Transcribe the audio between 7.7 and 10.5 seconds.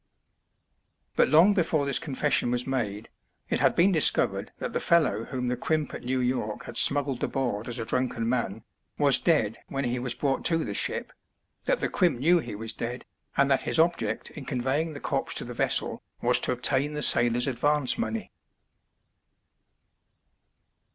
a drunken man, was dead when he was brought